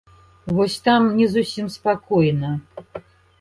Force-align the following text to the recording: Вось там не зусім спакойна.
Вось 0.59 0.77
там 0.87 1.01
не 1.19 1.27
зусім 1.33 1.69
спакойна. 1.75 2.51